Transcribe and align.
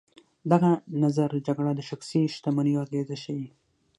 دغه 0.51 0.71
نظر 1.03 1.29
جګړه 1.47 1.71
د 1.75 1.81
شخصي 1.89 2.21
شتمنیو 2.35 2.81
اغېزه 2.85 3.15
ښيي. 3.23 3.47